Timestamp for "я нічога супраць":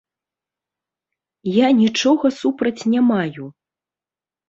1.57-2.77